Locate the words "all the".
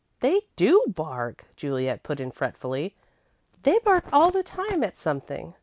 4.11-4.41